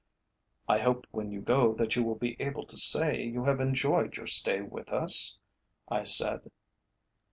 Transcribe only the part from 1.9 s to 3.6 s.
you will be able to say you have